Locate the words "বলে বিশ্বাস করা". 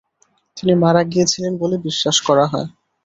1.61-2.45